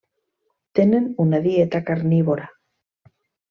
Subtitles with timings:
[0.79, 2.51] Tenen una dieta carnívora.